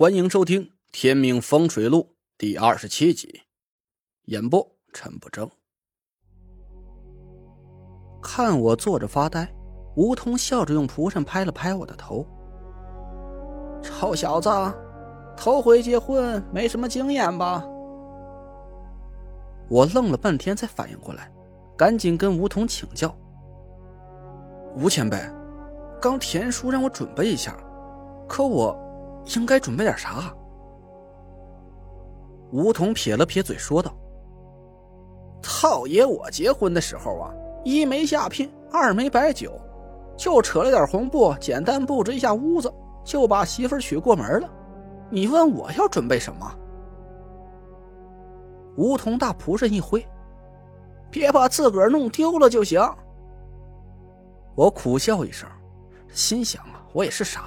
[0.00, 0.62] 欢迎收听
[0.92, 1.98] 《天命风水录》
[2.38, 3.42] 第二十七集，
[4.24, 5.46] 演播陈不争。
[8.22, 9.46] 看我坐着发呆，
[9.96, 12.26] 吴桐笑着用蒲扇拍了拍我的头
[13.84, 14.48] ：“臭小子，
[15.36, 17.62] 头回结婚，没什么经验吧？”
[19.68, 21.30] 我愣了半天才反应过来，
[21.76, 23.14] 赶紧跟吴桐请教
[24.80, 25.18] ：“吴前辈，
[26.00, 27.54] 刚田叔让我准备一下，
[28.26, 28.74] 可我……”
[29.36, 30.34] 应该准备点啥？
[32.52, 33.94] 梧桐撇了撇嘴说道
[35.40, 37.32] ：“套爷，我结婚的时候啊，
[37.64, 39.52] 一没下聘，二没摆酒，
[40.16, 42.72] 就扯了点红布，简单布置一下屋子，
[43.04, 44.50] 就把媳妇娶过门了。
[45.10, 46.52] 你问我要准备什么？”
[48.76, 50.04] 梧桐大蒲扇一挥
[51.10, 52.80] ：“别把自个儿弄丢了就行。”
[54.56, 55.48] 我苦笑一声，
[56.08, 57.44] 心想啊，我也是傻。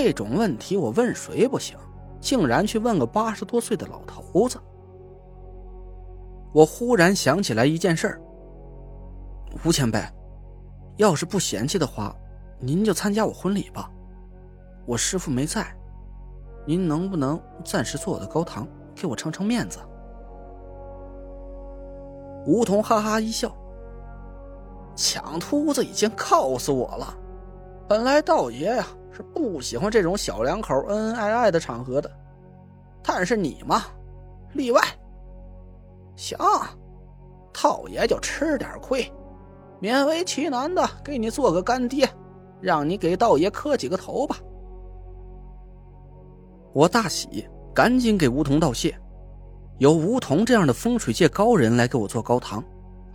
[0.00, 1.76] 这种问题我问谁不行，
[2.20, 4.56] 竟然去问个八十多岁的老头子。
[6.52, 8.16] 我忽然想起来一件事
[9.64, 10.00] 吴前辈，
[10.98, 12.14] 要是不嫌弃的话，
[12.60, 13.90] 您就参加我婚礼吧。
[14.86, 15.66] 我师傅没在，
[16.64, 19.80] 您能不能暂时做我的高堂，给我撑撑面子？
[22.46, 23.52] 梧桐哈哈一笑，
[24.94, 27.18] 抢秃子已经告诉我了，
[27.88, 28.86] 本来道爷呀。
[29.18, 32.08] 是不喜欢这种小两口恩恩爱爱的场合的，
[33.02, 33.82] 但是你嘛，
[34.52, 34.80] 例外。
[36.14, 36.38] 行，
[37.52, 39.12] 套爷就吃点亏，
[39.82, 42.08] 勉为其难的给你做个干爹，
[42.60, 44.36] 让你给道爷磕几个头吧。
[46.72, 47.44] 我大喜，
[47.74, 48.96] 赶紧给梧桐道谢。
[49.78, 52.62] 有梧桐这样的风水界高人来给我做高堂，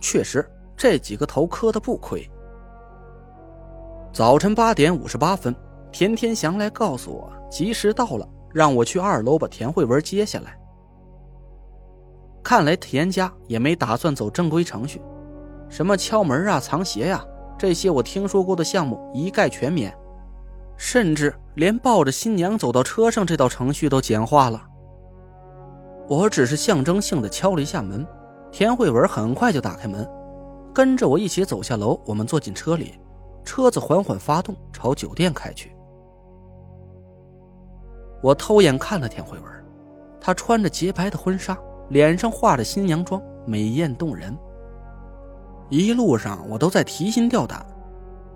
[0.00, 0.46] 确实
[0.76, 2.30] 这几个头磕的不亏。
[4.12, 5.54] 早晨八点五十八分。
[5.94, 10.58] 田天祥来告诉我，吉时到了，让我去二楼把田慧文接下来。
[12.42, 15.00] 看来田家也没打算走正规程序，
[15.68, 17.24] 什么敲门啊、藏鞋呀，
[17.56, 19.96] 这些我听说过的项目一概全免，
[20.76, 24.60] 甚至连抱着新娘走到车上这道程序都简化了。
[26.08, 28.04] 我只是象征性的敲了一下门，
[28.50, 30.04] 田慧文很快就打开门，
[30.74, 32.00] 跟着我一起走下楼。
[32.04, 32.98] 我们坐进车里，
[33.44, 35.72] 车子缓缓发动，朝酒店开去。
[38.24, 39.44] 我偷眼看了田慧文，
[40.18, 41.58] 她穿着洁白的婚纱，
[41.90, 44.34] 脸上画着新娘妆，美艳动人。
[45.68, 47.62] 一路上我都在提心吊胆，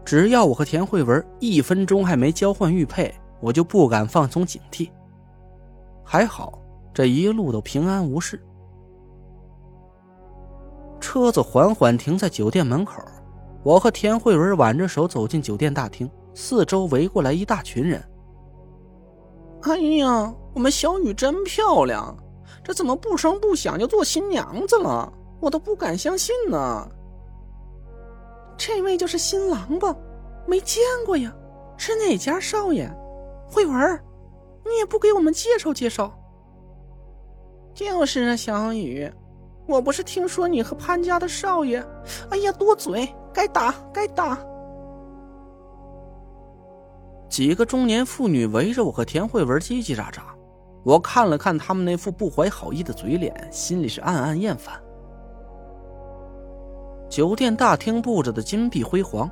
[0.04, 3.10] 只要我和田慧文一分钟还没交换玉佩，
[3.41, 4.91] 我就不敢放松警惕。
[6.04, 6.60] 还好
[6.93, 8.38] 这一路都平安无事。
[11.00, 13.03] 车子缓缓停在酒店门口，
[13.62, 18.04] 我和田慧文挽着手走进酒店大厅，四周围过来一大群人。
[19.62, 22.16] 哎呀，我们小雨真漂亮，
[22.62, 25.12] 这怎么不声不响就做新娘子了？
[25.41, 26.88] 我都不敢相信呢。
[28.56, 29.94] 这位就是新郎吧？
[30.47, 31.32] 没见过呀，
[31.76, 32.91] 是哪家少爷？
[33.50, 33.76] 慧文，
[34.64, 36.12] 你也不给我们介绍介绍？
[37.74, 39.10] 就是啊，小雨，
[39.66, 41.84] 我不是听说你和潘家的少爷？
[42.30, 44.38] 哎呀，多嘴，该打该打。
[47.38, 50.22] 几个中年妇女围着我和田慧文叽叽喳喳，
[50.82, 54.75] 我看了看他们那副不怀好意的嘴脸，心里是暗暗厌烦。
[57.09, 59.31] 酒店大厅布置的金碧辉煌，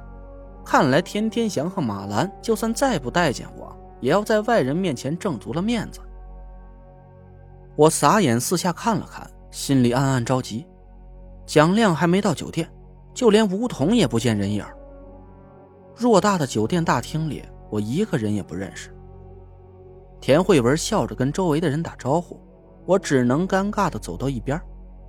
[0.65, 5.99] 看来田天祥和马兰就算再不待见我，也要在外人面前挣足了面子。
[7.75, 10.65] 我撒眼四下看了看，心里暗暗着急。
[11.45, 12.73] 蒋亮还没到酒店，
[13.13, 14.65] 就连梧桐也不见人影。
[15.97, 17.43] 偌大的酒店大厅里。
[17.77, 18.91] 我一个人也不认识。
[20.19, 22.41] 田慧文笑着跟周围的人打招呼，
[22.87, 24.59] 我只能尴尬的走到一边，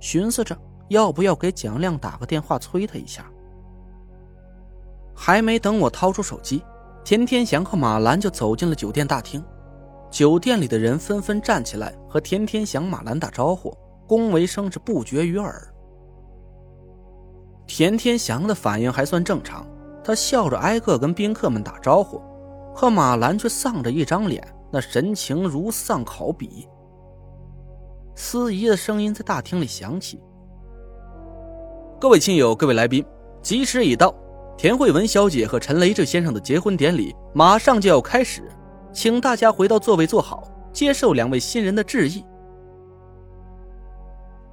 [0.00, 0.54] 寻思着
[0.88, 3.24] 要不要给蒋亮打个电话催他一下。
[5.14, 6.62] 还没等我掏出手机，
[7.02, 9.42] 田天祥和马兰就走进了酒店大厅。
[10.10, 13.74] 酒店里的人纷纷站起来和田天祥、马兰打招呼，
[14.06, 15.66] 恭维声是不绝于耳。
[17.66, 19.66] 田天祥的反应还算正常，
[20.04, 22.20] 他笑着挨个跟宾客们打招呼。
[22.78, 24.40] 可马兰却丧着一张脸，
[24.70, 26.68] 那神情如丧考妣。
[28.14, 30.22] 司仪的声音在大厅里响起
[32.00, 33.04] ：“各位亲友，各位来宾，
[33.42, 34.14] 吉时已到，
[34.56, 38.48] 田慧文小姐和陈雷这先生的结婚典礼马上就要开始，
[38.92, 42.24] 请大家回到座位坐好，接受两位新人的致意。”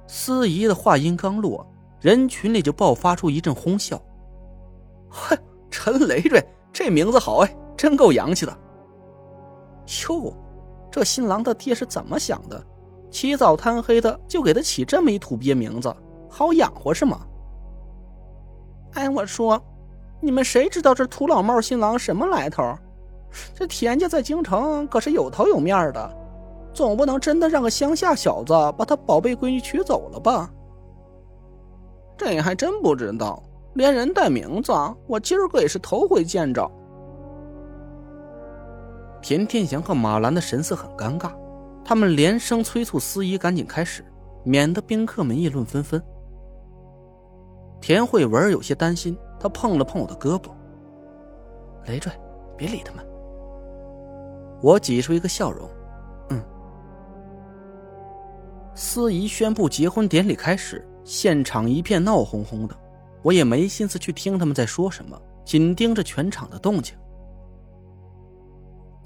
[0.08, 1.64] 司仪的话音刚落，
[2.00, 3.96] 人群里就爆发出一阵哄笑。
[5.10, 5.38] “哼，
[5.70, 8.58] 陈雷瑞，这名字好哎！”真够洋气的，
[10.08, 10.32] 哟，
[10.90, 12.64] 这新郎的爹是怎么想的？
[13.10, 15.94] 起早贪黑的就给他起这么一土鳖名字，
[16.28, 17.20] 好养活是吗？
[18.94, 19.62] 哎，我说，
[20.20, 22.62] 你们谁知道这土老帽新郎什么来头？
[23.54, 26.16] 这田家在京城可是有头有面的，
[26.72, 30.50] 总不能真的让个乡下小子把他宝贝闺女娶走了吧？
[32.16, 33.42] 这还真不知道，
[33.74, 34.72] 连人带名字，
[35.06, 36.70] 我今儿个也是头回见着。
[39.26, 41.32] 田天祥和马兰的神色很尴尬，
[41.84, 44.04] 他们连声催促司仪赶紧开始，
[44.44, 46.00] 免得宾客们议论纷纷。
[47.80, 50.50] 田慧文有些担心，他碰了碰我的胳膊
[51.90, 52.12] ：“累赘，
[52.56, 53.04] 别理他们。”
[54.62, 55.68] 我挤出一个笑容
[56.30, 56.40] ：“嗯。”
[58.76, 60.86] 司仪宣布结婚典礼开始。
[61.02, 62.76] 现场一片闹哄哄的，
[63.22, 66.96] 我也没心思去听他们在说什么，紧盯着全场的动静。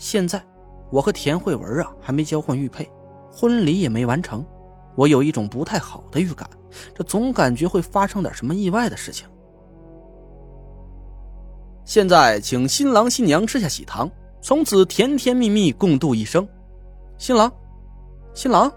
[0.00, 0.42] 现在，
[0.90, 2.90] 我和田慧文啊还没交换玉佩，
[3.30, 4.42] 婚礼也没完成，
[4.96, 6.48] 我有一种不太好的预感，
[6.94, 9.28] 这总感觉会发生点什么意外的事情。
[11.84, 14.10] 现在，请新郎新娘吃下喜糖，
[14.40, 16.48] 从此甜甜蜜蜜共度一生。
[17.18, 17.52] 新郎，
[18.32, 18.72] 新郎。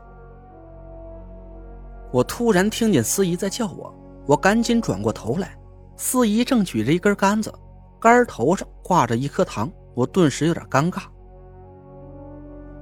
[2.11, 5.57] 我突然听见司仪在叫我，我赶紧转过头来，
[5.95, 7.51] 司仪正举着一根杆子，
[7.97, 11.03] 杆头上挂着一颗糖，我顿时有点尴尬。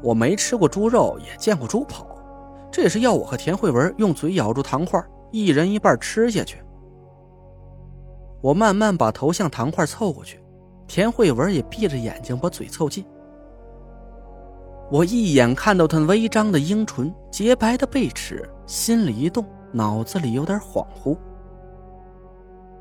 [0.01, 2.07] 我没吃过猪肉，也见过猪跑，
[2.71, 6.57] 这也是要我和田慧文用嘴咬住糖块，一人一半吃下去。
[8.42, 10.39] 我慢慢把头向糖块凑过去，
[10.88, 13.06] 田慧文也闭着眼睛把嘴凑近。
[14.89, 21.15] 我一眼看到他微张的樱唇、洁白的贝齿，心里一动，脑子里有点恍惚。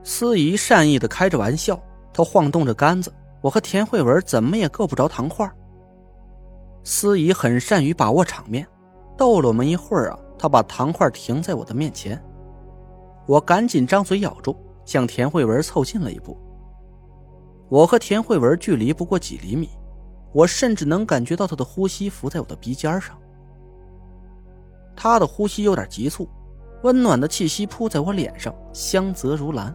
[0.03, 1.79] 司仪善意的开着玩笑，
[2.13, 3.13] 他晃动着杆子，
[3.43, 5.49] 我和田慧文怎么也够不着糖块。
[6.83, 8.67] 司仪很善于把握场面，
[9.17, 12.23] 逗了我们一会儿啊，他把糖块停在我的面前，
[13.27, 16.39] 我赶紧张嘴咬住，向田慧文凑近了一步。
[17.69, 19.71] 我和田慧文距离不过几厘米。
[20.33, 23.19] 我甚至能感觉到他的呼吸浮在我的鼻尖上，
[24.95, 26.29] 他的呼吸有点急促，
[26.85, 29.75] 温暖的气息扑在我脸上，香泽如兰。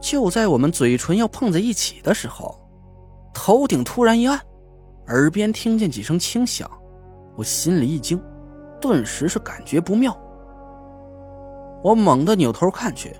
[0.00, 2.58] 就在我们嘴唇要碰在一起的时候，
[3.34, 4.40] 头顶突然一暗，
[5.08, 6.70] 耳边听见几声轻响，
[7.36, 8.20] 我心里一惊，
[8.80, 10.16] 顿时是感觉不妙。
[11.82, 13.14] 我猛地扭头看去。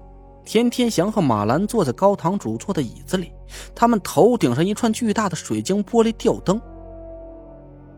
[0.47, 3.33] 田天祥和马兰坐在高堂主座的椅子里，
[3.75, 6.61] 他们头顶上一串巨大的水晶玻璃吊灯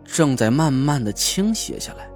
[0.05, 2.09] 正在慢慢的倾斜下来。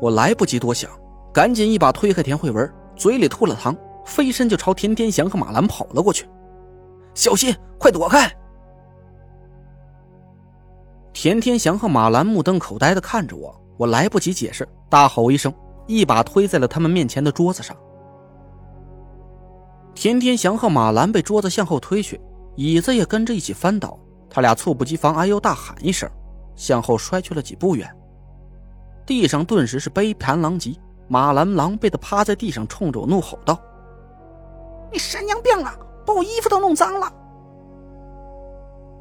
[0.00, 0.90] 我来不及多想，
[1.34, 3.76] 赶紧一把推开田慧文，嘴里吐了糖，
[4.06, 6.26] 飞身就朝田天祥和马兰跑了过去。
[7.14, 8.34] 小心，快躲开！
[11.24, 15.50] 田天祥和马兰目瞪口呆的看着我，我来不及解释，大吼一声，
[15.86, 17.74] 一把推在了他们面前的桌子上。
[19.94, 22.20] 田天祥和马兰被桌子向后推去，
[22.56, 23.98] 椅子也跟着一起翻倒。
[24.28, 26.06] 他俩猝不及防，哎呦大喊一声，
[26.56, 27.90] 向后摔去了几步远。
[29.06, 30.74] 地上顿时是杯盘狼藉。
[31.08, 33.58] 马兰狼狈的趴在地上，冲着我怒吼道
[34.92, 35.74] ：“你神经病啊！
[36.04, 37.10] 把我衣服都弄脏了！”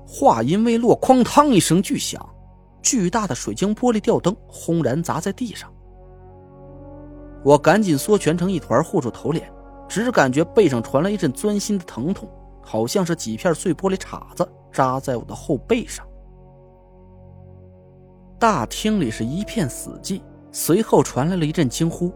[0.05, 2.23] 话音未落，哐当一声巨响，
[2.81, 5.71] 巨大的水晶玻璃吊灯轰然砸在地上。
[7.43, 9.51] 我赶紧缩蜷成一团，护住头脸。
[9.89, 12.27] 只感觉背上传来一阵钻心的疼痛，
[12.61, 16.03] 好像是几片碎玻璃碴子扎在我的后背上。
[18.39, 22.11] 大厅里是一片死寂，随后传来了一阵惊呼：“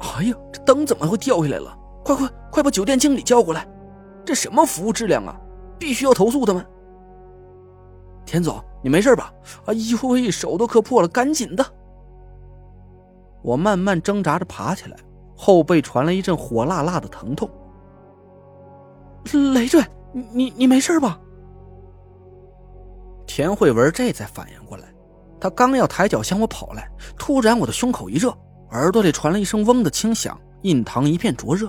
[0.00, 1.78] 哎呀，这灯怎么会掉下来了？
[2.04, 3.68] 快快快把酒店经理叫过来！
[4.24, 5.38] 这什么服务质量啊？
[5.78, 6.66] 必须要投诉他们！”
[8.24, 9.32] 田总，你没事吧？
[9.66, 11.64] 哎呦喂，手都磕破了，赶紧的！
[13.42, 14.96] 我慢慢挣扎着爬起来。
[15.36, 17.50] 后背传来一阵火辣辣的疼痛。
[19.52, 19.84] 累赘，
[20.32, 21.18] 你你没事吧？
[23.26, 24.84] 田慧文这才反应过来，
[25.40, 26.88] 他刚要抬脚向我跑来，
[27.18, 28.32] 突然我的胸口一热，
[28.70, 31.68] 耳朵里传来一声嗡的轻响，印堂一片灼热，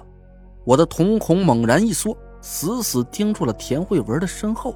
[0.65, 4.75] 我的瞳孔猛然一缩，死死盯住了田慧文的身后。